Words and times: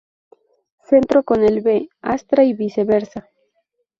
Centro 0.89 1.21
con 1.21 1.43
el 1.43 1.61
B° 1.63 1.87
Astra 2.01 2.43
y 2.43 2.53
viceversa. 2.55 3.29